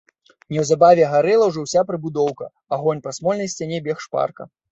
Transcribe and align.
Неўзабаве 0.53 1.03
гарэла 1.11 1.49
ўжо 1.49 1.59
ўся 1.65 1.83
прыбудоўка, 1.91 2.45
агонь 2.79 3.03
па 3.09 3.15
смольнай 3.19 3.53
сцяне 3.55 3.77
бег 3.89 3.97
шпарка. 4.09 4.43